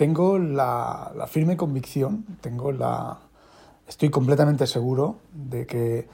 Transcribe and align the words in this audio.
tengo 0.00 0.38
la, 0.38 1.12
firme 1.28 1.58
convicción, 1.58 2.24
tengo 2.40 2.72
la, 2.72 3.18
estoy 3.86 4.08
completamente 4.08 4.66
seguro 4.66 5.16
de 5.30 5.66
que 5.66 6.08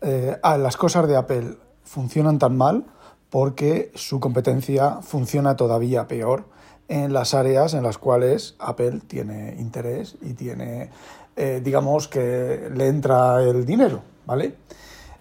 eh, 0.00 0.36
las 0.42 0.76
cosas 0.76 1.06
de 1.06 1.14
Apple 1.14 1.56
funcionan 1.84 2.40
tan 2.40 2.56
mal 2.56 2.86
porque 3.30 3.92
su 3.94 4.18
competencia 4.18 5.02
funciona 5.02 5.54
todavía 5.54 6.08
peor 6.08 6.46
en 6.88 7.12
las 7.12 7.32
áreas 7.32 7.74
en 7.74 7.84
las 7.84 7.96
cuales 7.96 8.56
Apple 8.58 9.02
tiene 9.06 9.54
interés 9.60 10.16
y 10.20 10.34
tiene, 10.34 10.90
eh, 11.36 11.60
digamos, 11.62 12.08
que 12.08 12.68
le 12.74 12.88
entra 12.88 13.40
el 13.40 13.64
dinero, 13.64 14.02
¿vale? 14.26 14.56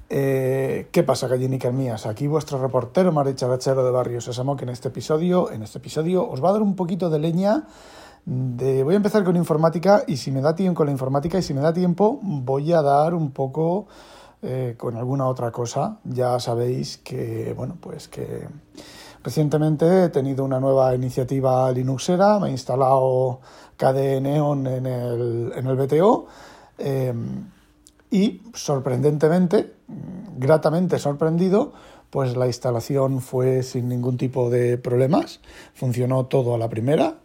Eh, 0.09 0.87
¿Qué 0.91 1.03
pasa, 1.03 1.27
gallinicas 1.27 1.71
mías? 1.71 2.07
Aquí 2.07 2.25
vuestro 2.25 2.59
reportero 2.59 3.11
Maricharachero 3.11 3.85
de 3.85 3.91
Barrio 3.91 4.21
Sésamo, 4.21 4.57
que 4.57 4.63
en 4.63 4.69
este 4.69 4.87
episodio, 4.87 5.51
en 5.51 5.61
este 5.61 5.77
episodio 5.77 6.27
os 6.27 6.43
va 6.43 6.49
a 6.49 6.53
dar 6.53 6.63
un 6.63 6.75
poquito 6.75 7.11
de 7.11 7.19
leña 7.19 7.67
voy 8.29 8.93
a 8.93 8.97
empezar 8.97 9.23
con 9.23 9.37
informática 9.37 10.03
y 10.05 10.17
si 10.17 10.31
me 10.31 10.41
da 10.41 10.53
tiempo 10.53 10.79
con 10.79 10.87
la 10.87 10.91
informática 10.91 11.37
y 11.37 11.41
si 11.41 11.53
me 11.53 11.61
da 11.61 11.71
tiempo 11.71 12.19
voy 12.21 12.73
a 12.73 12.81
dar 12.81 13.13
un 13.13 13.31
poco 13.31 13.87
eh, 14.41 14.75
con 14.77 14.97
alguna 14.97 15.27
otra 15.27 15.49
cosa. 15.51 15.99
Ya 16.03 16.37
sabéis 16.41 16.97
que, 16.97 17.53
bueno, 17.55 17.77
pues 17.79 18.09
que 18.09 18.45
recientemente 19.23 20.03
he 20.03 20.09
tenido 20.09 20.43
una 20.43 20.59
nueva 20.59 20.93
iniciativa 20.93 21.71
Linuxera, 21.71 22.37
me 22.39 22.49
he 22.49 22.51
instalado 22.51 23.39
KDE 23.77 24.19
Neon 24.19 24.67
en 24.67 24.85
el, 24.85 25.53
en 25.55 25.67
el 25.67 25.75
BTO 25.77 26.27
em, 26.79 27.49
y 28.11 28.41
sorprendentemente, 28.53 29.73
gratamente 30.37 30.99
sorprendido, 30.99 31.71
pues 32.09 32.35
la 32.35 32.47
instalación 32.47 33.21
fue 33.21 33.63
sin 33.63 33.87
ningún 33.87 34.17
tipo 34.17 34.49
de 34.49 34.77
problemas, 34.77 35.39
funcionó 35.73 36.25
todo 36.25 36.55
a 36.55 36.57
la 36.57 36.67
primera 36.69 37.19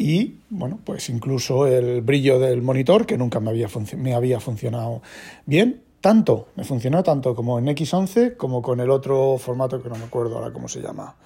y 0.00 0.40
bueno, 0.48 0.78
pues 0.82 1.10
incluso 1.10 1.66
el 1.66 2.00
brillo 2.00 2.38
del 2.38 2.62
monitor 2.62 3.04
que 3.04 3.18
nunca 3.18 3.38
me 3.38 3.50
había, 3.50 3.68
me 3.98 4.14
había 4.14 4.40
funcionado 4.40 5.02
bien. 5.44 5.82
Tanto, 6.00 6.48
me 6.56 6.64
funcionó 6.64 7.02
tanto 7.02 7.34
como 7.34 7.58
en 7.58 7.66
X11 7.66 8.38
como 8.38 8.62
con 8.62 8.80
el 8.80 8.88
otro 8.88 9.36
formato 9.36 9.82
que 9.82 9.90
no 9.90 9.96
me 9.96 10.04
acuerdo 10.04 10.38
ahora 10.38 10.54
cómo 10.54 10.68
se 10.68 10.80
llama. 10.80 11.16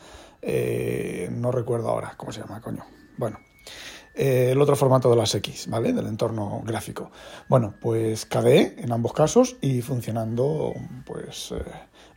Eh, 0.43 1.29
no 1.31 1.53
recuerdo 1.53 1.91
ahora 1.91 2.15
cómo 2.17 2.33
se 2.33 2.41
llama, 2.41 2.61
coño. 2.61 2.85
Bueno, 3.17 3.39
eh, 4.13 4.49
el 4.51 4.61
otro 4.61 4.75
formato 4.75 5.09
de 5.09 5.17
las 5.17 5.33
X, 5.37 5.69
¿vale? 5.69 5.93
Del 5.93 6.09
entorno 6.09 6.61
gráfico. 6.67 7.13
Bueno, 7.49 7.75
pues 7.81 8.27
KDE 8.27 8.75
en 8.79 8.91
ambos 8.91 9.13
casos 9.13 9.55
y 9.61 9.83
funcionando, 9.83 10.75
pues. 11.07 11.53
Eh, 11.53 11.63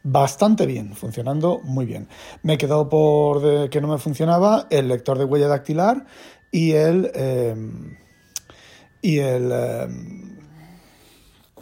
bastante 0.10 0.66
bien, 0.66 0.96
funcionando 0.96 1.60
muy 1.64 1.86
bien. 1.86 2.08
Me 2.42 2.54
he 2.54 2.58
quedado 2.58 2.88
por 2.88 3.70
que 3.70 3.82
no 3.82 3.90
me 3.90 3.98
funcionaba 3.98 4.68
el 4.70 4.88
lector 4.88 5.18
de 5.18 5.26
huella 5.26 5.48
dactilar 5.48 6.06
y 6.52 6.72
el... 6.72 7.12
Em, 7.14 7.98
y 9.02 9.20
el... 9.20 9.52
Em, 9.52 10.38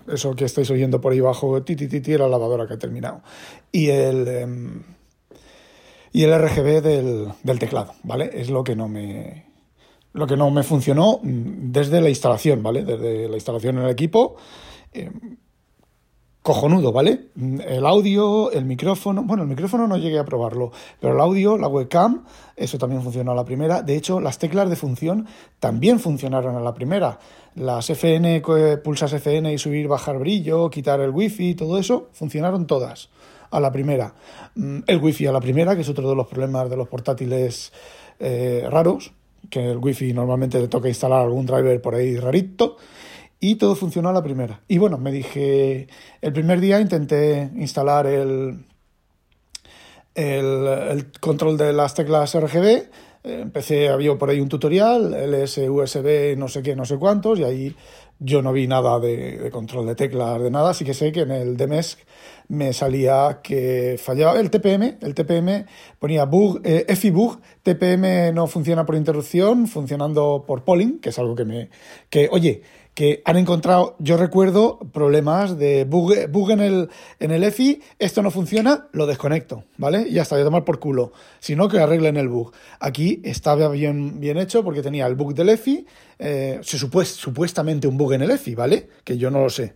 eso 0.07 0.35
que 0.35 0.45
estáis 0.45 0.69
oyendo 0.69 1.01
por 1.01 1.13
ahí 1.13 1.19
abajo, 1.19 1.63
ti, 1.63 1.75
ti, 1.75 1.87
ti, 1.87 2.17
la 2.17 2.27
lavadora 2.27 2.67
que 2.67 2.75
ha 2.75 2.79
terminado. 2.79 3.21
Y 3.71 3.89
el... 3.89 4.27
Em, 4.27 4.83
y 6.11 6.23
el 6.23 6.39
RGB 6.39 6.81
del, 6.81 7.33
del 7.43 7.59
teclado, 7.59 7.93
¿vale? 8.03 8.29
Es 8.33 8.49
lo 8.49 8.63
que 8.63 8.75
no 8.75 8.87
me... 8.87 9.45
Lo 10.13 10.27
que 10.27 10.37
no 10.37 10.49
me 10.49 10.63
funcionó 10.63 11.19
desde 11.23 11.99
la 11.99 12.07
instalación, 12.07 12.63
¿vale? 12.63 12.85
Desde 12.85 13.27
la 13.27 13.35
instalación 13.35 13.79
en 13.79 13.83
el 13.83 13.89
equipo 13.89 14.37
cojonudo, 16.45 16.91
¿vale? 16.91 17.29
El 17.67 17.87
audio, 17.87 18.51
el 18.51 18.65
micrófono, 18.65 19.23
bueno, 19.23 19.41
el 19.41 19.49
micrófono 19.49 19.87
no 19.87 19.97
llegué 19.97 20.19
a 20.19 20.25
probarlo, 20.25 20.71
pero 20.99 21.15
el 21.15 21.19
audio, 21.19 21.57
la 21.57 21.67
webcam, 21.67 22.23
eso 22.55 22.77
también 22.77 23.01
funcionó 23.01 23.31
a 23.31 23.35
la 23.35 23.43
primera. 23.43 23.81
De 23.81 23.95
hecho, 23.95 24.19
las 24.19 24.37
teclas 24.37 24.69
de 24.69 24.75
función 24.75 25.25
también 25.59 25.99
funcionaron 25.99 26.55
a 26.55 26.59
la 26.59 26.75
primera. 26.75 27.17
Las 27.55 27.89
FN, 27.89 28.43
pulsas 28.83 29.13
FN 29.13 29.51
y 29.51 29.57
subir, 29.57 29.87
bajar 29.87 30.19
brillo, 30.19 30.69
quitar 30.69 30.99
el 30.99 31.09
wifi, 31.09 31.55
todo 31.55 31.79
eso, 31.79 32.09
funcionaron 32.13 32.67
todas 32.67 33.09
a 33.49 33.59
la 33.59 33.71
primera. 33.71 34.13
Mm, 34.53 34.81
el 34.85 35.01
wifi 35.01 35.25
a 35.25 35.31
la 35.31 35.41
primera, 35.41 35.73
que 35.73 35.81
es 35.81 35.89
otro 35.89 36.07
de 36.07 36.15
los 36.15 36.27
problemas 36.27 36.69
de 36.69 36.77
los 36.77 36.87
portátiles 36.87 37.73
eh, 38.19 38.67
raros, 38.69 39.13
que 39.49 39.71
el 39.71 39.77
wifi 39.77 40.13
normalmente 40.13 40.59
le 40.59 40.67
toca 40.67 40.89
instalar 40.89 41.23
algún 41.23 41.47
driver 41.47 41.81
por 41.81 41.95
ahí 41.95 42.17
rarito 42.17 42.77
y 43.39 43.55
todo 43.55 43.75
funcionó 43.75 44.09
a 44.09 44.13
la 44.13 44.23
primera. 44.23 44.61
Y 44.67 44.77
bueno, 44.77 44.97
me 44.97 45.11
dije, 45.11 45.87
el 46.21 46.33
primer 46.33 46.59
día 46.59 46.79
intenté 46.79 47.51
instalar 47.55 48.07
el, 48.07 48.65
el, 50.15 51.11
control 51.19 51.57
de 51.57 51.73
las 51.73 51.93
teclas 51.93 52.35
RGB, 52.35 52.83
empecé, 53.23 53.89
había 53.89 54.15
por 54.17 54.29
ahí 54.29 54.39
un 54.39 54.49
tutorial, 54.49 55.13
LS, 55.13 55.57
USB, 55.69 56.37
no 56.37 56.47
sé 56.47 56.61
qué, 56.61 56.75
no 56.75 56.85
sé 56.85 56.97
cuántos, 56.97 57.39
y 57.39 57.43
ahí 57.43 57.75
yo 58.19 58.41
no 58.41 58.53
vi 58.53 58.67
nada 58.67 58.99
de, 58.99 59.49
control 59.51 59.87
de 59.87 59.95
teclas, 59.95 60.41
de 60.41 60.49
nada, 60.49 60.69
así 60.69 60.85
que 60.85 60.93
sé 60.93 61.11
que 61.11 61.21
en 61.21 61.31
el 61.31 61.57
DMESC 61.57 61.99
me 62.47 62.71
salía 62.71 63.41
que 63.43 63.99
fallaba 64.01 64.39
el 64.39 64.49
TPM, 64.49 64.97
el 65.01 65.13
TPM 65.13 65.65
ponía 65.99 66.25
bug, 66.25 66.61
eh, 66.63 66.95
FIBug, 66.95 67.41
TPM 67.63 68.33
no 68.33 68.47
funciona 68.47 68.85
por 68.85 68.95
interrupción, 68.95 69.67
funcionando 69.67 70.45
por 70.47 70.63
polling, 70.63 70.99
que 70.99 71.09
es 71.09 71.19
algo 71.19 71.35
que 71.35 71.45
me, 71.45 71.69
que, 72.09 72.29
oye, 72.31 72.61
que 72.95 73.21
han 73.25 73.35
encontrado, 73.35 73.97
yo 73.99 74.15
recuerdo, 74.15 74.79
problemas 74.93 75.59
de 75.59 75.83
bug, 75.83 76.13
en, 76.49 76.61
el, 76.61 76.89
en 77.19 77.31
el 77.31 77.43
EFI, 77.43 77.81
esto 77.99 78.23
no 78.23 78.31
funciona, 78.31 78.87
lo 78.93 79.05
desconecto, 79.05 79.65
¿vale? 79.77 80.07
Y 80.07 80.13
ya 80.13 80.21
está, 80.21 80.35
voy 80.35 80.43
a 80.43 80.45
tomar 80.45 80.63
por 80.63 80.79
culo. 80.79 81.11
Si 81.39 81.57
no, 81.57 81.67
que 81.67 81.79
arreglen 81.79 82.15
el 82.15 82.29
bug. 82.29 82.53
Aquí 82.79 83.21
estaba 83.25 83.67
bien, 83.67 84.21
bien 84.21 84.37
hecho 84.37 84.63
porque 84.63 84.81
tenía 84.81 85.05
el 85.07 85.15
bug 85.15 85.35
del 85.35 85.49
EFI, 85.49 85.85
eh, 86.19 86.59
se 86.63 86.77
supuestamente 86.77 87.85
un 87.85 87.97
bug 87.97 88.13
en 88.13 88.21
el 88.21 88.31
EFI, 88.31 88.55
¿vale? 88.55 88.87
Que 89.03 89.17
yo 89.17 89.29
no 89.29 89.41
lo 89.41 89.49
sé. 89.49 89.73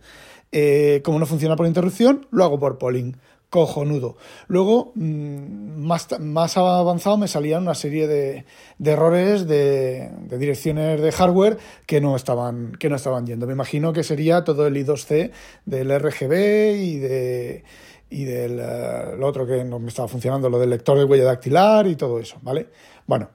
Eh, 0.50 1.02
como 1.04 1.18
no 1.18 1.26
funciona 1.26 1.56
por 1.56 1.66
interrupción, 1.66 2.26
lo 2.30 2.44
hago 2.44 2.58
por 2.58 2.78
polling 2.78 3.14
cojonudo. 3.50 4.16
Luego, 4.46 4.92
mm, 4.94 5.84
más, 5.84 6.08
más 6.20 6.56
avanzado, 6.56 7.18
me 7.18 7.28
salían 7.28 7.62
una 7.62 7.74
serie 7.74 8.06
de, 8.06 8.44
de 8.78 8.90
errores 8.90 9.46
de, 9.46 10.10
de, 10.28 10.38
direcciones 10.38 11.00
de 11.00 11.12
hardware 11.12 11.58
que 11.86 12.00
no, 12.00 12.16
estaban, 12.16 12.72
que 12.78 12.88
no 12.88 12.96
estaban 12.96 13.26
yendo. 13.26 13.46
Me 13.46 13.52
imagino 13.52 13.92
que 13.92 14.04
sería 14.04 14.44
todo 14.44 14.66
el 14.66 14.76
I2C 14.76 15.32
del 15.66 15.98
RGB 16.00 16.76
y 16.76 16.98
de 16.98 17.64
y 18.10 18.24
del 18.24 18.58
eh, 18.60 19.16
lo 19.16 19.26
otro 19.26 19.46
que 19.46 19.64
no 19.64 19.78
me 19.78 19.88
estaba 19.88 20.08
funcionando, 20.08 20.50
lo 20.50 20.58
del 20.58 20.70
lector 20.70 20.98
de 20.98 21.04
huella 21.04 21.24
dactilar 21.24 21.86
y 21.86 21.94
todo 21.94 22.18
eso, 22.18 22.38
¿vale? 22.42 22.68
Bueno, 23.06 23.30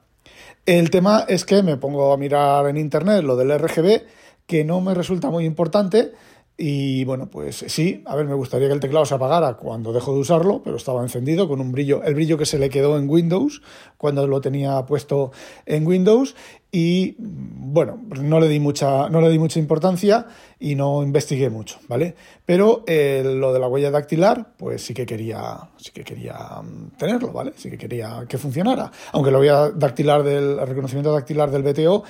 el 0.66 0.90
tema 0.90 1.26
es 1.28 1.46
que 1.46 1.64
me 1.64 1.78
pongo 1.78 2.12
a 2.12 2.18
mirar 2.18 2.68
en 2.68 2.78
internet 2.78 3.24
lo 3.24 3.38
del 3.38 3.58
RGB, 3.58 4.04
que 4.46 4.64
no 4.64 4.82
me 4.82 4.94
resulta 4.94 5.30
muy 5.30 5.46
importante, 5.46 6.12
y 6.58 7.04
bueno, 7.04 7.30
pues 7.30 7.66
sí, 7.68 8.02
a 8.06 8.16
ver, 8.16 8.26
me 8.26 8.34
gustaría 8.34 8.68
que 8.68 8.74
el 8.74 8.80
teclado 8.80 9.06
se 9.06 9.14
apagara 9.14 9.56
cuando 9.56 9.92
dejo 9.92 10.14
de 10.14 10.20
usarlo, 10.20 10.62
pero 10.64 10.78
estaba 10.78 11.02
encendido 11.02 11.50
con 11.50 11.60
un 11.60 11.74
brillo, 11.74 12.02
el 12.04 12.16
brillo 12.16 12.38
que 12.38 12.46
se 12.46 12.58
le 12.58 12.70
quedó 12.70 12.98
en 12.98 13.10
Windows 13.10 13.62
cuando 13.98 14.26
lo 14.26 14.40
tenía 14.40 14.86
puesto 14.86 15.32
en 15.66 15.86
Windows 15.86 16.34
y 16.72 17.16
bueno, 17.20 18.02
no 18.22 18.40
le 18.40 18.48
di 18.48 18.62
mucha, 18.62 19.10
no 19.10 19.20
le 19.20 19.30
di 19.30 19.38
mucha 19.38 19.60
importancia 19.60 20.28
y 20.58 20.76
no 20.76 21.04
investigué 21.04 21.50
mucho, 21.50 21.80
¿vale? 21.90 22.16
Pero 22.46 22.84
eh, 22.88 23.22
lo 23.26 23.52
de 23.52 23.60
la 23.60 23.68
huella 23.68 23.92
dactilar, 23.92 24.54
pues 24.58 24.82
sí 24.82 24.94
que 24.94 25.06
quería, 25.06 25.58
sí 25.76 25.92
que 25.92 26.06
quería 26.06 26.36
mm, 26.36 26.98
tenerlo, 26.98 27.34
¿vale? 27.34 27.52
Sí 27.58 27.70
que 27.70 27.78
quería 27.78 28.26
que 28.30 28.38
funcionara. 28.38 28.92
Aunque 29.12 29.32
la 29.32 29.40
huella 29.40 29.72
dactilar 29.72 30.24
del 30.24 30.60
el 30.60 30.68
reconocimiento 30.68 31.12
dactilar 31.12 31.52
del 31.52 31.64
BTO 31.64 32.04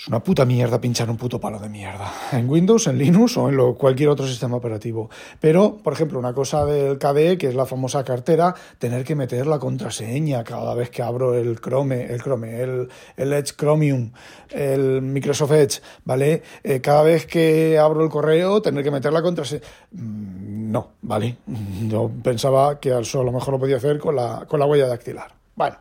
es 0.00 0.08
una 0.08 0.24
puta 0.24 0.46
mierda 0.46 0.80
pinchar 0.80 1.10
un 1.10 1.18
puto 1.18 1.38
palo 1.38 1.58
de 1.58 1.68
mierda. 1.68 2.10
En 2.32 2.48
Windows, 2.48 2.86
en 2.86 2.96
Linux 2.96 3.36
o 3.36 3.50
en 3.50 3.74
cualquier 3.74 4.08
otro 4.08 4.26
sistema 4.26 4.56
operativo. 4.56 5.10
Pero, 5.40 5.76
por 5.76 5.92
ejemplo, 5.92 6.18
una 6.18 6.32
cosa 6.32 6.64
del 6.64 6.96
KDE, 6.96 7.36
que 7.36 7.48
es 7.48 7.54
la 7.54 7.66
famosa 7.66 8.02
cartera, 8.02 8.54
tener 8.78 9.04
que 9.04 9.14
meter 9.14 9.46
la 9.46 9.58
contraseña 9.58 10.42
cada 10.42 10.74
vez 10.74 10.88
que 10.88 11.02
abro 11.02 11.34
el 11.34 11.60
Chrome, 11.60 12.06
el 12.06 12.22
Chrome, 12.22 12.62
el, 12.62 12.88
Edge 13.18 13.54
Chromium, 13.54 14.10
el 14.48 15.02
Microsoft 15.02 15.52
Edge, 15.52 15.82
¿vale? 16.06 16.42
Eh, 16.64 16.80
cada 16.80 17.02
vez 17.02 17.26
que 17.26 17.78
abro 17.78 18.02
el 18.02 18.08
correo, 18.08 18.62
tener 18.62 18.82
que 18.82 18.90
meter 18.90 19.12
la 19.12 19.20
contraseña. 19.20 19.60
Mm, 19.90 20.72
no, 20.72 20.92
¿vale? 21.02 21.36
Yo 21.88 22.10
pensaba 22.22 22.80
que 22.80 22.98
eso 22.98 23.20
a 23.20 23.24
lo 23.24 23.32
mejor 23.32 23.52
lo 23.52 23.60
podía 23.60 23.76
hacer 23.76 23.98
con 23.98 24.16
la, 24.16 24.46
con 24.48 24.60
la 24.60 24.64
huella 24.64 24.86
dactilar. 24.86 25.30
Bueno. 25.54 25.76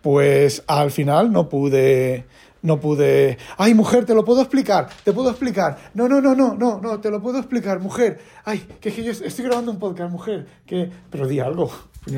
pues 0.00 0.62
al 0.68 0.92
final 0.92 1.32
no 1.32 1.48
pude, 1.48 2.24
no 2.66 2.80
pude. 2.80 3.38
Ay, 3.56 3.74
mujer, 3.74 4.04
te 4.04 4.14
lo 4.14 4.24
puedo 4.24 4.42
explicar, 4.42 4.88
te 5.04 5.12
puedo 5.12 5.30
explicar. 5.30 5.78
No, 5.94 6.08
no, 6.08 6.20
no, 6.20 6.34
no, 6.34 6.54
no, 6.54 6.80
no, 6.80 7.00
te 7.00 7.10
lo 7.10 7.22
puedo 7.22 7.38
explicar, 7.38 7.78
mujer. 7.78 8.18
Ay, 8.44 8.58
que, 8.80 8.92
que 8.92 9.04
yo 9.04 9.12
estoy 9.12 9.44
grabando 9.44 9.70
un 9.70 9.78
podcast, 9.78 10.10
mujer. 10.10 10.46
Que, 10.66 10.90
pero 11.08 11.28
di 11.28 11.38
algo. 11.38 11.70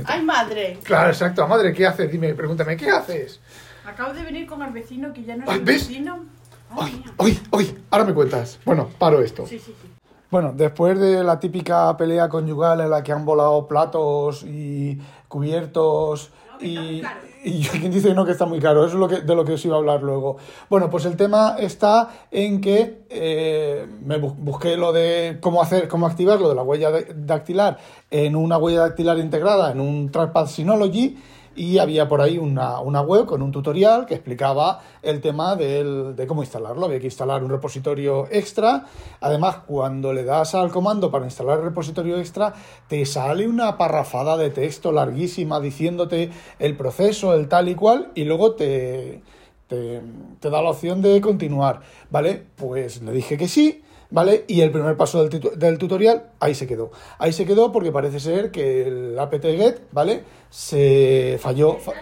¡Ay, 0.06 0.22
madre! 0.22 0.78
Claro, 0.82 1.10
exacto. 1.10 1.46
Madre, 1.46 1.72
¿qué 1.72 1.86
haces? 1.86 2.10
Dime, 2.10 2.34
pregúntame, 2.34 2.76
¿qué 2.76 2.90
haces? 2.90 3.40
Acabo 3.86 4.14
de 4.14 4.22
venir 4.22 4.46
con 4.46 4.62
el 4.62 4.72
vecino 4.72 5.12
que 5.12 5.22
ya 5.22 5.36
no 5.36 5.44
es 5.44 5.50
Ay, 5.50 5.58
el 5.58 5.64
vecino. 5.64 6.24
Ay, 6.70 7.04
ay, 7.18 7.40
ay, 7.52 7.78
ahora 7.90 8.04
me 8.04 8.14
cuentas. 8.14 8.58
Bueno, 8.64 8.88
paro 8.98 9.20
esto. 9.20 9.46
Sí, 9.46 9.58
sí, 9.58 9.74
sí. 9.80 9.88
Bueno, 10.30 10.52
después 10.54 10.98
de 10.98 11.24
la 11.24 11.40
típica 11.40 11.94
pelea 11.96 12.28
conyugal 12.28 12.80
en 12.80 12.90
la 12.90 13.02
que 13.02 13.12
han 13.12 13.24
volado 13.24 13.66
platos 13.66 14.44
y 14.44 14.98
cubiertos 15.26 16.30
Y, 16.60 17.02
y 17.44 17.62
quien 17.62 17.90
dice 17.92 18.14
no 18.14 18.24
que 18.24 18.32
está 18.32 18.46
muy 18.46 18.58
caro, 18.58 18.84
eso 18.84 18.94
es 18.94 19.00
lo 19.00 19.08
que, 19.08 19.20
de 19.20 19.34
lo 19.34 19.44
que 19.44 19.52
os 19.54 19.64
iba 19.64 19.76
a 19.76 19.78
hablar 19.78 20.02
luego. 20.02 20.36
Bueno, 20.68 20.90
pues 20.90 21.04
el 21.04 21.16
tema 21.16 21.56
está 21.58 22.10
en 22.30 22.60
que 22.60 23.02
eh, 23.10 23.86
me 24.04 24.20
bu- 24.20 24.34
busqué 24.36 24.76
lo 24.76 24.92
de 24.92 25.38
cómo 25.40 25.62
hacer, 25.62 25.88
cómo 25.88 26.06
activar 26.06 26.40
lo 26.40 26.48
de 26.48 26.54
la 26.54 26.62
huella 26.62 26.90
de- 26.90 27.12
dactilar 27.14 27.78
en 28.10 28.34
una 28.36 28.58
huella 28.58 28.80
dactilar 28.80 29.18
integrada 29.18 29.70
en 29.72 29.80
un 29.80 30.10
Trackpad 30.10 30.46
Synology 30.46 31.16
y 31.58 31.78
había 31.78 32.06
por 32.06 32.20
ahí 32.20 32.38
una, 32.38 32.78
una 32.80 33.00
web 33.00 33.26
con 33.26 33.42
un 33.42 33.50
tutorial 33.50 34.06
que 34.06 34.14
explicaba 34.14 34.80
el 35.02 35.20
tema 35.20 35.56
de 35.56 36.24
cómo 36.28 36.42
instalarlo. 36.42 36.86
Había 36.86 37.00
que 37.00 37.06
instalar 37.06 37.42
un 37.42 37.50
repositorio 37.50 38.28
extra. 38.30 38.86
Además, 39.20 39.56
cuando 39.66 40.12
le 40.12 40.22
das 40.22 40.54
al 40.54 40.70
comando 40.70 41.10
para 41.10 41.24
instalar 41.24 41.58
el 41.58 41.64
repositorio 41.64 42.16
extra, 42.18 42.54
te 42.86 43.04
sale 43.04 43.48
una 43.48 43.76
parrafada 43.76 44.36
de 44.36 44.50
texto 44.50 44.92
larguísima 44.92 45.58
diciéndote 45.58 46.30
el 46.60 46.76
proceso, 46.76 47.34
el 47.34 47.48
tal 47.48 47.68
y 47.68 47.74
cual, 47.74 48.12
y 48.14 48.22
luego 48.22 48.52
te, 48.52 49.22
te 49.66 50.50
da 50.50 50.62
la 50.62 50.70
opción 50.70 51.02
de 51.02 51.20
continuar. 51.20 51.80
¿Vale? 52.08 52.44
Pues 52.54 53.02
le 53.02 53.10
dije 53.10 53.36
que 53.36 53.48
sí. 53.48 53.82
¿Vale? 54.10 54.44
Y 54.48 54.62
el 54.62 54.70
primer 54.70 54.96
paso 54.96 55.22
del, 55.22 55.30
titu- 55.30 55.52
del 55.54 55.76
tutorial, 55.76 56.30
ahí 56.40 56.54
se 56.54 56.66
quedó. 56.66 56.90
Ahí 57.18 57.32
se 57.32 57.44
quedó 57.44 57.70
porque 57.72 57.92
parece 57.92 58.18
ser 58.20 58.50
que 58.50 58.86
el 58.88 59.18
apt-get, 59.18 59.80
¿vale? 59.92 60.24
Se 60.48 61.36
falló. 61.40 61.74
fa- 61.78 61.92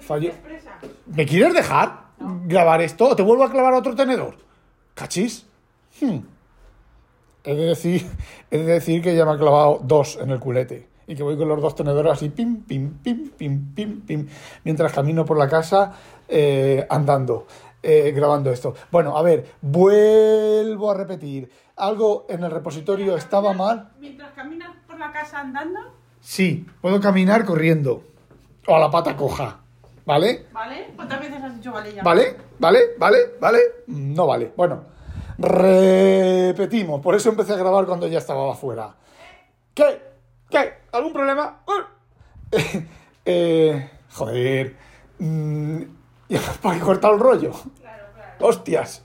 falló. 0.00 0.30
¿Me 1.06 1.24
quieres 1.24 1.54
dejar 1.54 2.08
grabar 2.44 2.82
esto 2.82 3.08
o 3.08 3.16
te 3.16 3.22
vuelvo 3.22 3.44
a 3.44 3.50
clavar 3.50 3.72
otro 3.72 3.94
tenedor? 3.94 4.36
¿Cachis? 4.94 5.46
Hmm. 6.00 6.18
He, 7.44 7.54
de 7.54 7.64
decir, 7.66 8.06
he 8.50 8.58
de 8.58 8.64
decir 8.64 9.00
que 9.02 9.16
ya 9.16 9.24
me 9.24 9.32
ha 9.32 9.38
clavado 9.38 9.80
dos 9.82 10.18
en 10.20 10.30
el 10.30 10.40
culete 10.40 10.88
y 11.06 11.14
que 11.14 11.22
voy 11.22 11.36
con 11.38 11.48
los 11.48 11.60
dos 11.62 11.74
tenedores 11.76 12.12
así, 12.12 12.28
pim, 12.30 12.62
pim, 12.64 12.98
pim, 12.98 13.30
pim, 13.30 13.72
pim, 13.74 14.00
pim, 14.00 14.26
mientras 14.64 14.92
camino 14.92 15.24
por 15.24 15.38
la 15.38 15.48
casa 15.48 15.92
eh, 16.28 16.84
andando, 16.90 17.46
eh, 17.88 18.10
grabando 18.10 18.50
esto. 18.50 18.74
Bueno, 18.90 19.16
a 19.16 19.22
ver, 19.22 19.46
vuelvo 19.60 20.90
a 20.90 20.94
repetir. 20.94 21.50
Algo 21.76 22.26
en 22.28 22.42
el 22.42 22.50
repositorio 22.50 23.16
estaba 23.16 23.52
mal. 23.52 23.90
Mientras 24.00 24.32
caminas 24.32 24.70
por 24.86 24.98
la 24.98 25.12
casa 25.12 25.40
andando, 25.40 25.80
Sí, 26.26 26.66
puedo 26.80 27.00
caminar 27.00 27.44
corriendo. 27.44 28.02
O 28.66 28.74
a 28.74 28.80
la 28.80 28.90
pata 28.90 29.16
coja. 29.16 29.60
¿Vale? 30.04 30.46
¿vale? 30.52 30.92
¿Cuántas 30.96 31.20
veces 31.20 31.40
has 31.40 31.54
dicho 31.54 31.70
vale 31.70 31.94
ya? 31.94 32.02
¿Vale? 32.02 32.36
¿Vale? 32.58 32.80
¿Vale? 32.98 33.18
¿Vale? 33.40 33.58
No 33.86 34.26
vale. 34.26 34.52
Bueno, 34.56 34.82
repetimos. 35.38 37.00
Por 37.00 37.14
eso 37.14 37.28
empecé 37.28 37.52
a 37.52 37.56
grabar 37.56 37.86
cuando 37.86 38.08
ya 38.08 38.18
estaba 38.18 38.52
afuera. 38.52 38.96
¿Qué? 39.72 40.02
¿Qué? 40.50 40.74
¿Algún 40.90 41.12
problema? 41.12 41.62
Uh. 41.66 42.56
Eh, 43.28 43.90
joder. 44.12 44.76
Mm, 45.18 45.82
¿Para 46.62 46.80
cortar 46.80 47.14
el 47.14 47.20
rollo? 47.20 47.52
Claro, 47.80 48.04
claro. 48.14 48.32
Hostias. 48.40 49.02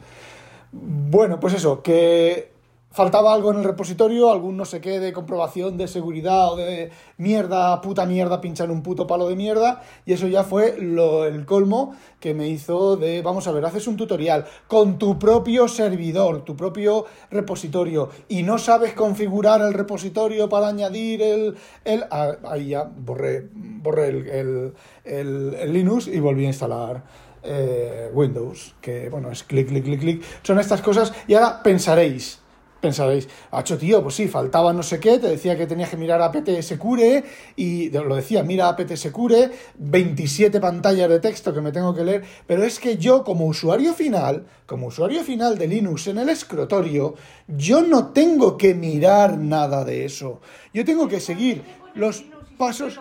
Bueno, 0.71 1.39
pues 1.39 1.53
eso, 1.53 1.81
que 1.81 2.50
faltaba 2.91 3.33
algo 3.33 3.51
en 3.51 3.57
el 3.59 3.63
repositorio, 3.63 4.31
algún 4.31 4.57
no 4.57 4.65
sé 4.65 4.81
qué 4.81 4.99
de 4.99 5.13
comprobación 5.13 5.77
de 5.77 5.88
seguridad 5.88 6.51
o 6.51 6.55
de 6.57 6.91
mierda, 7.17 7.79
puta 7.81 8.05
mierda, 8.05 8.41
pinchar 8.41 8.69
un 8.69 8.83
puto 8.83 9.07
palo 9.07 9.27
de 9.29 9.35
mierda. 9.35 9.81
Y 10.05 10.13
eso 10.13 10.27
ya 10.27 10.43
fue 10.43 10.75
lo, 10.77 11.25
el 11.25 11.45
colmo 11.45 11.95
que 12.19 12.33
me 12.33 12.47
hizo 12.49 12.97
de, 12.97 13.21
vamos 13.21 13.47
a 13.47 13.51
ver, 13.51 13.65
haces 13.65 13.88
un 13.88 13.97
tutorial 13.97 14.45
con 14.67 14.97
tu 14.99 15.17
propio 15.17 15.67
servidor, 15.67 16.43
tu 16.43 16.55
propio 16.55 17.05
repositorio, 17.29 18.09
y 18.27 18.43
no 18.43 18.57
sabes 18.57 18.93
configurar 18.93 19.61
el 19.61 19.73
repositorio 19.73 20.49
para 20.49 20.67
añadir 20.67 21.21
el... 21.21 21.55
el 21.85 22.03
ah, 22.11 22.33
ahí 22.49 22.69
ya 22.69 22.83
borré, 22.83 23.47
borré 23.53 24.09
el, 24.09 24.27
el- 24.27 24.73
el- 25.05 25.73
Linux 25.73 26.07
y 26.07 26.19
volví 26.19 26.43
a 26.45 26.47
instalar 26.49 27.03
eh, 27.43 28.09
Windows, 28.13 28.75
que 28.81 29.09
bueno, 29.09 29.31
es 29.31 29.43
clic, 29.43 29.67
clic, 29.69 29.83
clic, 29.85 29.99
clic. 29.99 30.23
Son 30.43 30.59
estas 30.59 30.81
cosas 30.81 31.13
y 31.27 31.33
ahora 31.33 31.63
pensaréis, 31.63 32.40
pensaréis, 32.81 33.30
hacho 33.51 33.78
tío, 33.78 34.01
pues 34.04 34.16
sí, 34.16 34.28
faltaba 34.28 34.74
no 34.74 34.81
sé 34.83 35.00
qué, 35.00 35.19
te 35.19 35.28
decía 35.28 35.56
que 35.56 35.68
tenías 35.68 35.89
que 35.89 35.98
mirar 35.98 36.22
apt 36.22 36.50
secure 36.62 37.24
y 37.56 37.89
de- 37.89 38.04
lo 38.04 38.16
decía, 38.16 38.44
mira 38.44 38.68
apt 38.68 38.95
secure, 38.95 39.51
27 39.78 40.60
pantallas 40.60 41.07
de 41.10 41.19
texto 41.19 41.54
que 41.54 41.62
me 41.62 41.72
tengo 41.72 41.94
que 41.94 42.04
leer, 42.04 42.24
pero 42.48 42.63
es 42.63 42.80
que 42.80 42.98
yo 42.98 43.24
como 43.24 43.45
usuario 43.45 43.94
final, 43.94 44.45
como 44.66 44.88
usuario 44.88 45.24
final 45.24 45.57
de 45.57 45.68
Linux 45.68 46.07
en 46.07 46.18
el 46.18 46.30
escritorio, 46.30 47.13
yo 47.48 47.81
no 47.83 48.07
tengo 48.07 48.57
que 48.57 48.74
mirar 48.74 49.38
nada 49.38 49.86
de 49.86 50.06
eso. 50.06 50.42
Yo 50.74 50.84
tengo 50.84 51.07
que 51.07 51.19
seguir 51.19 51.62
los 51.94 52.24
pasos 52.57 53.00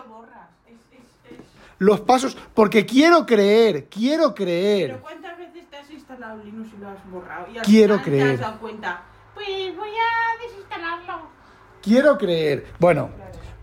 los 1.79 1.99
pasos, 2.01 2.37
porque 2.53 2.85
quiero 2.85 3.25
creer, 3.25 3.85
quiero 3.89 4.35
creer. 4.35 4.91
Pero 4.91 5.01
¿cuántas 5.01 5.35
veces 5.35 5.63
te 5.67 5.77
has 5.77 5.89
instalado 5.89 6.43
Linux 6.43 6.69
y 6.77 6.79
lo 6.79 6.89
has 6.89 7.09
borrado? 7.11 7.47
Y 7.51 7.57
al 7.57 7.65
Quiero 7.65 7.95
final 7.97 8.03
te 8.05 8.11
creer. 8.11 8.33
has 8.35 8.39
dado 8.39 8.59
cuenta. 8.59 9.01
Pues 9.33 9.75
voy 9.75 9.89
a 9.89 10.43
desinstalarlo. 10.43 11.27
Quiero 11.81 12.17
creer. 12.17 12.65
Bueno, 12.79 13.09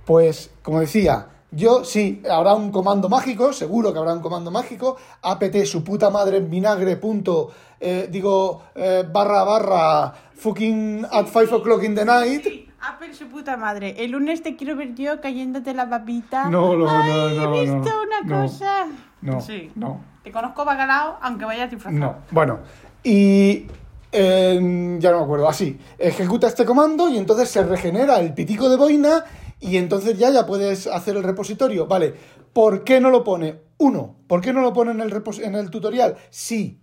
pues 0.04 0.50
como 0.62 0.80
decía, 0.80 1.28
yo 1.50 1.84
sí, 1.84 2.22
habrá 2.30 2.54
un 2.54 2.70
comando 2.70 3.08
mágico, 3.08 3.52
seguro 3.52 3.92
que 3.92 3.98
habrá 3.98 4.12
un 4.12 4.20
comando 4.20 4.50
mágico, 4.50 4.96
apt 5.22 5.64
su 5.64 5.84
puta 5.84 6.10
madre 6.10 6.38
en 6.38 6.50
vinagre 6.50 6.96
punto, 6.96 7.50
eh, 7.80 8.08
digo, 8.10 8.64
eh, 8.74 9.04
barra 9.10 9.44
barra, 9.44 10.14
fucking 10.34 11.06
at 11.10 11.26
5 11.26 11.56
o'clock 11.56 11.82
in 11.84 11.94
the 11.94 12.04
night. 12.04 12.42
Sí, 12.42 12.68
Apple 12.80 13.12
su 13.14 13.26
puta 13.26 13.56
madre. 13.56 13.94
El 13.98 14.12
lunes 14.12 14.42
te 14.42 14.56
quiero 14.56 14.76
ver 14.76 14.94
yo 14.94 15.20
cayéndote 15.20 15.74
la 15.74 15.88
papita. 15.88 16.48
No, 16.48 16.76
no, 16.76 16.84
no, 16.84 16.90
Ay, 16.90 17.36
no, 17.36 17.54
he 17.54 17.60
visto 17.62 17.76
no, 17.76 18.02
una 18.02 18.20
no, 18.24 18.42
cosa. 18.42 18.86
No, 19.20 19.40
Sí. 19.40 19.72
no, 19.74 20.00
Te 20.22 20.30
conozco 20.30 20.64
bacalao, 20.64 21.18
aunque 21.20 21.44
vayas 21.44 21.70
disfrazado. 21.70 22.00
No, 22.00 22.16
bueno, 22.30 22.60
y 23.02 23.66
eh, 24.12 24.96
ya 24.98 25.10
no 25.10 25.18
me 25.18 25.24
acuerdo, 25.24 25.48
así, 25.48 25.78
ejecuta 25.98 26.46
este 26.48 26.64
comando 26.64 27.08
y 27.08 27.18
entonces 27.18 27.48
se 27.48 27.62
regenera 27.62 28.20
el 28.20 28.34
pitico 28.34 28.68
de 28.68 28.76
boina 28.76 29.24
y 29.60 29.76
entonces 29.76 30.18
ya, 30.18 30.30
ya 30.30 30.46
puedes 30.46 30.86
hacer 30.86 31.16
el 31.16 31.22
repositorio. 31.24 31.86
Vale, 31.86 32.14
¿por 32.52 32.84
qué 32.84 33.00
no 33.00 33.10
lo 33.10 33.24
pone? 33.24 33.60
Uno, 33.78 34.16
¿por 34.26 34.40
qué 34.40 34.52
no 34.52 34.60
lo 34.62 34.72
pone 34.72 34.92
en 34.92 35.00
el, 35.00 35.22
en 35.42 35.54
el 35.54 35.70
tutorial? 35.70 36.16
Sí, 36.30 36.80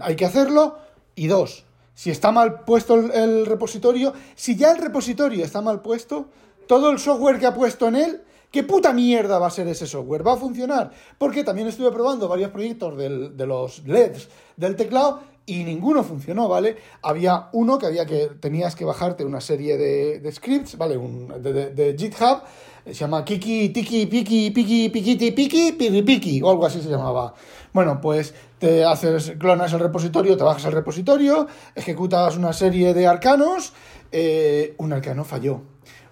hay 0.00 0.16
que 0.16 0.24
hacerlo. 0.26 0.78
Y 1.16 1.26
dos, 1.28 1.64
si 1.94 2.10
está 2.10 2.32
mal 2.32 2.60
puesto 2.64 2.94
el, 2.94 3.10
el 3.12 3.46
repositorio, 3.46 4.12
si 4.34 4.56
ya 4.56 4.72
el 4.72 4.78
repositorio 4.78 5.44
está 5.44 5.60
mal 5.60 5.80
puesto, 5.80 6.26
todo 6.66 6.90
el 6.90 6.98
software 6.98 7.38
que 7.38 7.46
ha 7.46 7.54
puesto 7.54 7.86
en 7.88 7.96
él, 7.96 8.22
¿qué 8.50 8.62
puta 8.64 8.92
mierda 8.92 9.38
va 9.38 9.46
a 9.46 9.50
ser 9.50 9.68
ese 9.68 9.86
software? 9.86 10.26
¿Va 10.26 10.32
a 10.34 10.36
funcionar? 10.36 10.90
Porque 11.18 11.44
también 11.44 11.68
estuve 11.68 11.90
probando 11.92 12.26
varios 12.28 12.50
proyectos 12.50 12.96
del- 12.96 13.36
de 13.36 13.46
los 13.46 13.84
LEDs 13.86 14.28
del 14.56 14.76
teclado 14.76 15.20
y 15.46 15.64
ninguno 15.64 16.02
funcionó, 16.02 16.48
¿vale? 16.48 16.76
Había 17.02 17.48
uno 17.52 17.78
que 17.78 17.86
había 17.86 18.06
que 18.06 18.28
tenías 18.40 18.74
que 18.74 18.84
bajarte 18.84 19.24
una 19.24 19.40
serie 19.40 19.76
de, 19.76 20.32
scripts, 20.32 20.78
¿vale? 20.78 20.96
Un, 20.96 21.28
de, 21.42 21.70
de- 21.70 21.96
GitHub, 21.98 22.40
se 22.86 22.94
llama 22.94 23.24
Kiki, 23.24 23.68
Tiki, 23.70 24.06
Piki, 24.06 24.50
Piki, 24.50 24.88
Pikiti, 24.88 25.30
Piki, 25.32 25.72
Piri, 25.72 26.02
Piki, 26.02 26.42
o 26.42 26.50
algo 26.50 26.66
así 26.66 26.80
se 26.80 26.88
llamaba. 26.88 27.34
Bueno, 27.72 28.00
pues 28.00 28.34
te 28.58 28.84
haces, 28.84 29.34
clonas 29.38 29.72
el 29.72 29.80
repositorio, 29.80 30.36
te 30.36 30.44
bajas 30.44 30.64
el 30.64 30.72
repositorio, 30.72 31.46
ejecutas 31.74 32.36
una 32.36 32.52
serie 32.52 32.94
de 32.94 33.06
arcanos, 33.06 33.72
eh, 34.12 34.74
un 34.78 34.92
arcano 34.92 35.24
falló. 35.24 35.62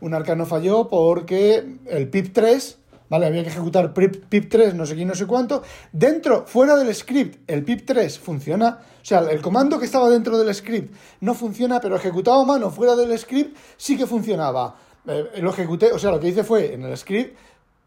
Un 0.00 0.14
arcano 0.14 0.44
falló 0.46 0.88
porque 0.88 1.64
el 1.86 2.10
pip3, 2.10 2.76
¿vale? 3.12 3.26
Había 3.26 3.42
que 3.42 3.50
ejecutar 3.50 3.92
pip, 3.92 4.24
pip3, 4.30 4.72
no 4.72 4.86
sé 4.86 4.96
qué, 4.96 5.04
no 5.04 5.14
sé 5.14 5.26
cuánto. 5.26 5.62
Dentro, 5.92 6.46
fuera 6.46 6.76
del 6.76 6.94
script, 6.94 7.42
el 7.46 7.62
pip3 7.62 8.18
funciona. 8.18 8.78
O 9.02 9.04
sea, 9.04 9.18
el 9.30 9.42
comando 9.42 9.78
que 9.78 9.84
estaba 9.84 10.08
dentro 10.08 10.38
del 10.38 10.54
script 10.54 10.94
no 11.20 11.34
funciona, 11.34 11.78
pero 11.78 11.94
ejecutado 11.94 12.40
a 12.40 12.46
mano 12.46 12.70
fuera 12.70 12.96
del 12.96 13.18
script 13.18 13.54
sí 13.76 13.98
que 13.98 14.06
funcionaba. 14.06 14.76
Eh, 15.06 15.42
lo 15.42 15.50
ejecuté, 15.50 15.92
o 15.92 15.98
sea, 15.98 16.10
lo 16.10 16.18
que 16.18 16.28
hice 16.28 16.42
fue 16.42 16.72
en 16.72 16.84
el 16.84 16.96
script 16.96 17.36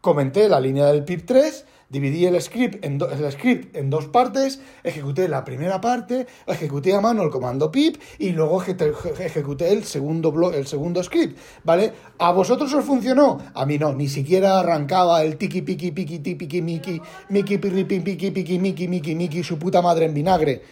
comenté 0.00 0.48
la 0.48 0.60
línea 0.60 0.86
del 0.86 1.04
pip3, 1.04 1.64
Dividí 1.88 2.26
el 2.26 2.40
script, 2.42 2.84
en 2.84 2.98
do- 2.98 3.08
el 3.08 3.30
script 3.30 3.76
en 3.76 3.90
dos 3.90 4.08
partes, 4.08 4.60
ejecuté 4.82 5.28
la 5.28 5.44
primera 5.44 5.80
parte, 5.80 6.26
ejecuté 6.48 6.92
a 6.94 7.00
mano 7.00 7.22
el 7.22 7.30
comando 7.30 7.70
pip 7.70 7.96
y 8.18 8.30
luego 8.30 8.60
eje- 8.60 8.76
ejecuté 9.24 9.72
el 9.72 9.84
segundo, 9.84 10.32
blo- 10.32 10.52
el 10.52 10.66
segundo 10.66 11.00
script, 11.04 11.38
¿vale? 11.62 11.92
¿A 12.18 12.32
vosotros 12.32 12.74
os 12.74 12.84
funcionó? 12.84 13.38
A 13.54 13.64
mí 13.66 13.78
no, 13.78 13.92
ni 13.94 14.08
siquiera 14.08 14.58
arrancaba 14.58 15.22
el 15.22 15.36
tiki 15.36 15.62
piki 15.62 15.92
piki 15.92 16.18
ti 16.18 16.34
piki 16.34 16.60
miki, 16.60 17.00
miki 17.28 17.58
piri 17.58 17.84
pi, 17.84 18.00
piki 18.00 18.32
piki 18.32 18.58
miki 18.58 18.88
miki 18.88 19.14
miki 19.14 19.44
su 19.44 19.56
puta 19.56 19.80
madre 19.80 20.06
en 20.06 20.14
vinagre. 20.14 20.62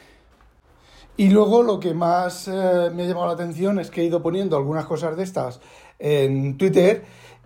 Y 1.16 1.28
luego 1.30 1.62
lo 1.62 1.78
que 1.78 1.94
más 1.94 2.48
eh, 2.48 2.90
me 2.92 3.04
ha 3.04 3.06
llamado 3.06 3.28
la 3.28 3.34
atención 3.34 3.78
es 3.78 3.88
que 3.88 4.00
he 4.00 4.04
ido 4.04 4.20
poniendo 4.20 4.56
algunas 4.56 4.84
cosas 4.86 5.16
de 5.16 5.22
estas 5.22 5.60
en 6.00 6.58
Twitter 6.58 7.04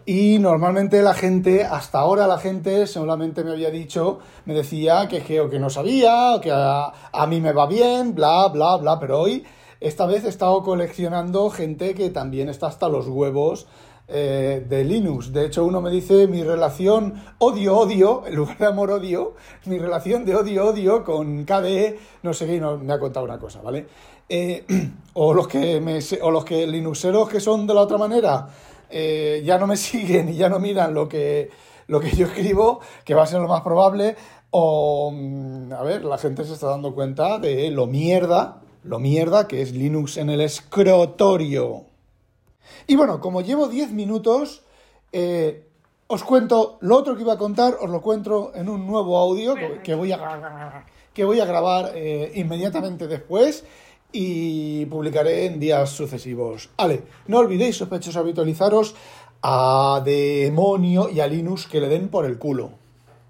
y 0.09 0.39
normalmente 0.39 1.03
la 1.03 1.13
gente, 1.13 1.65
hasta 1.65 1.99
ahora 1.99 2.27
la 2.27 2.39
gente 2.39 2.87
solamente 2.87 3.45
me 3.45 3.51
había 3.51 3.71
dicho, 3.71 4.21
me 4.47 4.55
decía 4.55 5.07
que, 5.07 5.21
que, 5.21 5.59
no 5.59 5.69
sabía, 5.69 6.41
que 6.41 6.51
a, 6.51 7.27
mí 7.29 7.43
me 7.43 7.53
va 7.53 7.67
bien, 7.67 8.15
bla, 8.15 8.49
bla, 8.49 8.79
bla, 8.79 8.99
pero 8.99 9.21
hoy, 9.21 9.45
esta 9.81 10.07
vez 10.07 10.25
he 10.25 10.31
estado 10.31 10.63
coleccionando 10.63 11.51
gente 11.51 11.95
que 11.95 12.09
también 12.09 12.49
está 12.49 12.69
hasta 12.69 12.89
los 12.89 13.07
huevos 13.07 13.67
eh, 14.09 14.65
de 14.67 14.83
Linux. 14.83 15.31
De 15.31 15.45
hecho, 15.45 15.67
uno 15.67 15.83
me 15.83 15.91
dice 15.91 16.27
mi 16.27 16.43
relación 16.43 17.23
odio-odio, 17.37 18.23
en 18.27 18.35
lugar 18.35 18.57
de 18.57 18.65
amor-odio, 18.65 19.35
mi 19.67 19.79
relación 19.79 20.25
de 20.25 20.37
odio-odio 20.37 21.05
con 21.05 21.45
KDE, 21.45 21.99
no 22.23 22.33
sé 22.33 22.47
qué, 22.47 22.59
no, 22.59 22.79
me 22.79 22.95
ha 22.95 22.99
contado 22.99 23.27
una 23.27 23.39
cosa, 23.39 23.61
¿vale? 23.61 23.87
Eh, 24.27 24.65
o, 25.13 25.35
los 25.35 25.47
que 25.49 25.83
me, 25.83 25.99
o 26.23 26.31
los 26.31 26.47
que 26.47 26.67
linuxeros 26.67 27.29
que 27.29 27.41
son 27.41 27.67
de 27.67 27.75
la 27.75 27.83
otra 27.83 27.99
manera 27.99 28.49
eh, 28.91 29.43
ya 29.45 29.59
no 29.59 29.67
me 29.67 29.77
siguen 29.89 30.29
y 30.29 30.35
ya 30.35 30.49
no 30.49 30.59
miran 30.59 30.95
lo 30.95 31.09
que, 31.09 31.51
lo 31.87 32.01
que 32.01 32.11
yo 32.11 32.27
escribo, 32.27 32.81
que 33.05 33.15
va 33.15 33.23
a 33.23 33.27
ser 33.27 33.41
lo 33.41 33.49
más 33.49 33.63
probable, 33.63 34.17
o, 34.51 35.11
mm, 35.13 35.73
a 35.73 35.83
ver, 35.83 36.05
la 36.05 36.19
gente 36.19 36.45
se 36.45 36.55
está 36.55 36.69
dando 36.69 36.95
cuenta 36.95 37.39
de 37.39 37.71
lo 37.71 37.87
mierda, 37.87 38.63
lo 38.85 38.99
mierda 38.99 39.47
que 39.47 39.63
es 39.63 39.73
Linux 39.73 40.17
en 40.17 40.31
el 40.31 40.41
escritorio. 40.41 41.85
Y 42.87 42.97
bueno, 42.97 43.21
como 43.21 43.41
llevo 43.43 43.69
10 43.69 43.93
minutos, 43.93 44.63
eh, 45.13 45.67
os 46.07 46.25
cuento 46.25 46.79
lo 46.81 46.97
otro 46.97 47.17
que 47.17 47.23
iba 47.23 47.35
a 47.35 47.39
contar, 47.39 47.77
os 47.81 47.91
lo 47.91 48.01
cuento 48.01 48.53
en 48.55 48.69
un 48.69 48.87
nuevo 48.87 49.19
audio 49.19 49.55
que, 49.55 49.81
que 49.83 49.95
voy, 49.95 50.13
a, 50.13 50.87
que 51.13 51.25
voy 51.25 51.41
a 51.41 51.45
grabar 51.45 51.93
eh, 51.95 52.33
inmediatamente 52.35 53.07
después 53.07 53.65
y 54.13 54.87
publicaré 54.87 55.47
en 55.47 55.61
días 55.61 55.91
sucesivos. 55.91 56.71
Vale, 56.77 57.03
no 57.27 57.39
olvidéis, 57.39 57.77
sospechosos, 57.77 58.17
habitualizaros 58.17 58.95
a 59.43 60.03
demonio 60.05 61.09
y 61.11 61.21
a 61.21 61.27
Linux 61.27 61.67
que 61.67 61.81
le 61.81 61.89
den 61.89 62.09
por 62.09 62.25
el 62.25 62.39
culo. 62.39 62.73